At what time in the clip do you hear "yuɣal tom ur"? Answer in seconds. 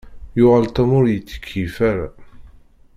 0.37-1.05